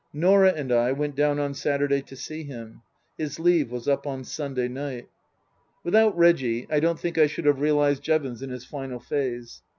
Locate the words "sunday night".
4.23-5.09